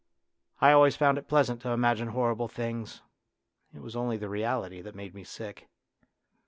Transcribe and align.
I 0.61 0.71
always 0.71 0.95
found 0.95 1.19
it 1.19 1.27
pleasant 1.27 1.61
to 1.61 1.69
imagine 1.69 2.07
horrible 2.07 2.47
things; 2.47 3.03
it 3.71 3.83
was 3.83 3.95
only 3.95 4.17
the 4.17 4.29
reality 4.29 4.81
that 4.81 4.95
made 4.95 5.13
me 5.13 5.23
sick. 5.23 5.69